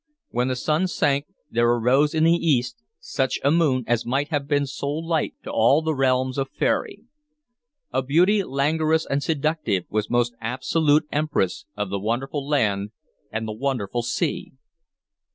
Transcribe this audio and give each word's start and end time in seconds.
When 0.29 0.47
the 0.47 0.55
sun 0.55 0.87
sank, 0.87 1.27
there 1.51 1.69
arose 1.69 2.15
in 2.15 2.23
the 2.23 2.31
east 2.31 2.75
such 2.99 3.39
a 3.43 3.51
moon 3.51 3.83
as 3.85 4.03
might 4.03 4.29
have 4.29 4.47
been 4.47 4.65
sole 4.65 5.07
light 5.07 5.35
to 5.43 5.51
all 5.51 5.83
the 5.83 5.93
realms 5.93 6.39
of 6.39 6.49
faery. 6.49 7.03
A 7.93 8.01
beauty 8.01 8.43
languorous 8.43 9.05
and 9.05 9.21
seductive 9.21 9.83
was 9.91 10.09
most 10.09 10.33
absolute 10.41 11.07
empress 11.11 11.65
of 11.77 11.91
the 11.91 11.99
wonderful 11.99 12.47
land 12.47 12.89
and 13.31 13.47
the 13.47 13.53
wonderful 13.53 14.01
sea. 14.01 14.53